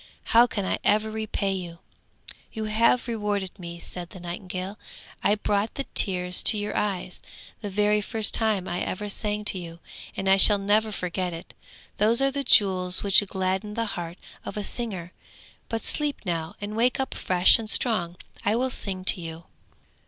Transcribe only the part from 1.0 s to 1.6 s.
repay